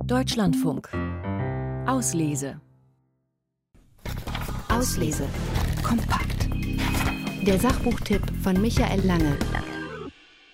[0.00, 0.88] Deutschlandfunk.
[1.86, 2.60] Auslese.
[4.68, 5.26] Auslese.
[5.82, 6.48] Kompakt.
[7.46, 9.36] Der Sachbuchtipp von Michael Lange.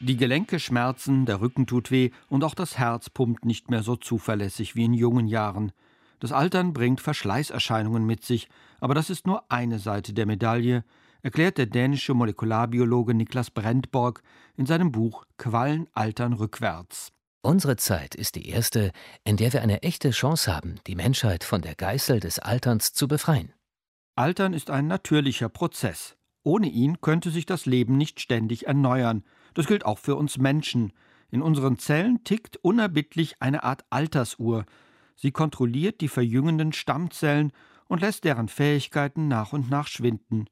[0.00, 3.94] Die Gelenke schmerzen, der Rücken tut weh und auch das Herz pumpt nicht mehr so
[3.94, 5.70] zuverlässig wie in jungen Jahren.
[6.18, 8.48] Das Altern bringt Verschleißerscheinungen mit sich,
[8.80, 10.84] aber das ist nur eine Seite der Medaille,
[11.22, 14.22] erklärt der dänische Molekularbiologe Niklas Brentborg
[14.56, 17.12] in seinem Buch Quallen altern rückwärts.
[17.40, 18.90] Unsere Zeit ist die erste,
[19.22, 23.06] in der wir eine echte Chance haben, die Menschheit von der Geißel des Alterns zu
[23.06, 23.52] befreien.
[24.16, 26.16] Altern ist ein natürlicher Prozess.
[26.42, 29.22] Ohne ihn könnte sich das Leben nicht ständig erneuern.
[29.54, 30.92] Das gilt auch für uns Menschen.
[31.30, 34.64] In unseren Zellen tickt unerbittlich eine Art Altersuhr.
[35.14, 37.52] Sie kontrolliert die verjüngenden Stammzellen
[37.86, 40.46] und lässt deren Fähigkeiten nach und nach schwinden.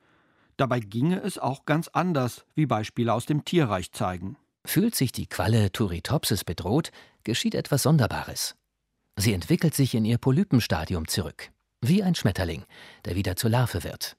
[0.57, 4.37] Dabei ginge es auch ganz anders, wie Beispiele aus dem Tierreich zeigen.
[4.67, 6.91] Fühlt sich die Qualle Turritopsis bedroht,
[7.25, 8.57] geschieht etwas Sonderbares.
[9.17, 12.65] Sie entwickelt sich in ihr Polypenstadium zurück, wie ein Schmetterling,
[13.05, 14.17] der wieder zur Larve wird.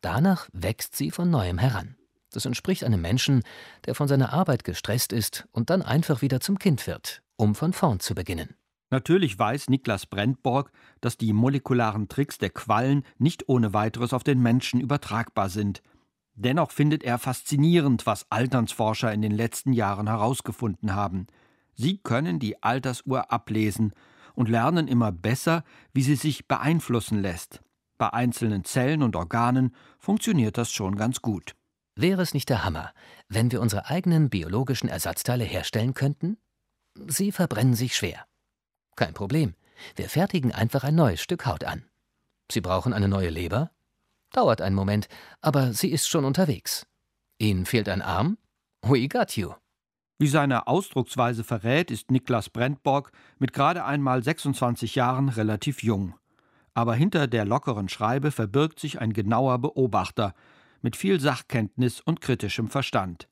[0.00, 1.96] Danach wächst sie von neuem heran.
[2.30, 3.42] Das entspricht einem Menschen,
[3.86, 7.72] der von seiner Arbeit gestresst ist und dann einfach wieder zum Kind wird, um von
[7.72, 8.54] vorn zu beginnen.
[8.90, 14.40] Natürlich weiß Niklas Brentborg, dass die molekularen Tricks der Quallen nicht ohne weiteres auf den
[14.40, 15.82] Menschen übertragbar sind.
[16.40, 21.26] Dennoch findet er faszinierend, was Alternsforscher in den letzten Jahren herausgefunden haben.
[21.74, 23.92] Sie können die Altersuhr ablesen
[24.36, 27.60] und lernen immer besser, wie sie sich beeinflussen lässt.
[27.98, 31.56] Bei einzelnen Zellen und Organen funktioniert das schon ganz gut.
[31.96, 32.92] Wäre es nicht der Hammer,
[33.28, 36.36] wenn wir unsere eigenen biologischen Ersatzteile herstellen könnten?
[37.08, 38.26] Sie verbrennen sich schwer.
[38.94, 39.54] Kein Problem.
[39.96, 41.82] Wir fertigen einfach ein neues Stück Haut an.
[42.48, 43.72] Sie brauchen eine neue Leber?
[44.32, 45.08] Dauert einen Moment,
[45.40, 46.86] aber sie ist schon unterwegs.
[47.38, 48.38] Ihnen fehlt ein Arm?
[48.82, 49.52] We got you.
[50.18, 56.14] Wie seine Ausdrucksweise verrät, ist Niklas Brentborg mit gerade einmal 26 Jahren relativ jung.
[56.74, 60.34] Aber hinter der lockeren Schreibe verbirgt sich ein genauer Beobachter
[60.82, 63.28] mit viel Sachkenntnis und kritischem Verstand.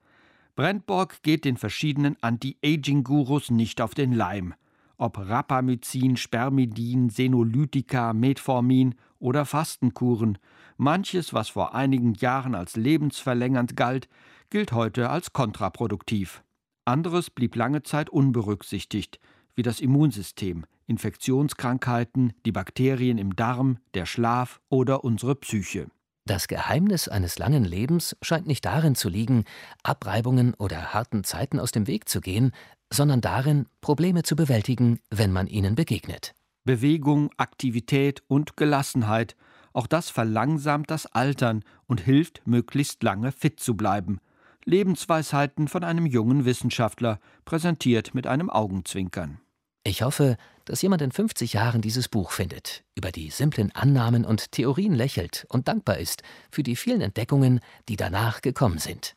[0.54, 4.54] Brentborg geht den verschiedenen Anti-Aging-Gurus nicht auf den Leim.
[4.96, 10.38] Ob Rapamycin, Spermidin, Senolytika, Metformin oder Fastenkuren,
[10.76, 14.08] manches, was vor einigen Jahren als lebensverlängernd galt,
[14.50, 16.42] gilt heute als kontraproduktiv.
[16.84, 19.18] Anderes blieb lange Zeit unberücksichtigt,
[19.54, 25.88] wie das Immunsystem, Infektionskrankheiten, die Bakterien im Darm, der Schlaf oder unsere Psyche.
[26.26, 29.44] Das Geheimnis eines langen Lebens scheint nicht darin zu liegen,
[29.82, 32.52] Abreibungen oder harten Zeiten aus dem Weg zu gehen,
[32.92, 36.34] sondern darin, Probleme zu bewältigen, wenn man ihnen begegnet.
[36.66, 39.36] Bewegung, Aktivität und Gelassenheit,
[39.72, 44.20] auch das verlangsamt das Altern und hilft, möglichst lange fit zu bleiben.
[44.64, 49.40] Lebensweisheiten von einem jungen Wissenschaftler, präsentiert mit einem Augenzwinkern.
[49.84, 54.50] Ich hoffe, dass jemand in 50 Jahren dieses Buch findet, über die simplen Annahmen und
[54.50, 59.14] Theorien lächelt und dankbar ist für die vielen Entdeckungen, die danach gekommen sind.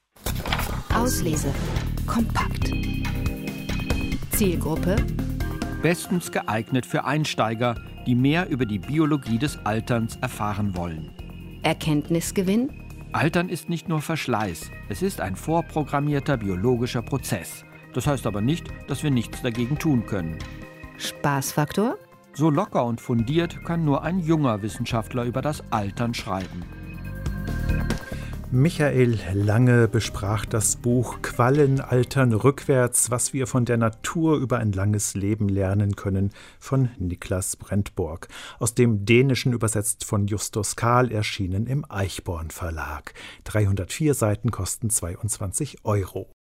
[0.94, 1.52] Auslese.
[2.06, 2.72] Kompakt.
[4.32, 4.98] Zielgruppe
[5.82, 7.76] Bestens geeignet für Einsteiger,
[8.06, 11.10] die mehr über die Biologie des Alterns erfahren wollen.
[11.64, 12.70] Erkenntnisgewinn
[13.14, 17.64] Altern ist nicht nur Verschleiß, es ist ein vorprogrammierter biologischer Prozess.
[17.94, 20.38] Das heißt aber nicht, dass wir nichts dagegen tun können.
[20.98, 21.98] Spaßfaktor
[22.34, 26.64] So locker und fundiert kann nur ein junger Wissenschaftler über das Altern schreiben.
[28.52, 34.72] Michael Lange besprach das Buch Quallen altern rückwärts, was wir von der Natur über ein
[34.72, 38.28] langes Leben lernen können, von Niklas Brentborg.
[38.58, 43.14] Aus dem Dänischen übersetzt von Justus Kahl, erschienen im Eichborn Verlag.
[43.44, 46.34] 304 Seiten kosten 22 Euro.